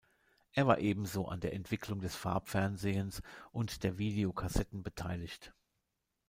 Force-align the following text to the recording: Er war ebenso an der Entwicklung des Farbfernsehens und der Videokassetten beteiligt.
Er 0.53 0.65
war 0.65 0.79
ebenso 0.79 1.27
an 1.27 1.41
der 1.41 1.53
Entwicklung 1.53 1.99
des 1.99 2.15
Farbfernsehens 2.15 3.21
und 3.51 3.83
der 3.83 3.99
Videokassetten 3.99 4.81
beteiligt. 4.81 5.53